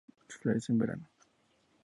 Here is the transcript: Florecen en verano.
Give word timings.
Florecen 0.29 0.73
en 0.77 0.79
verano. 0.79 1.07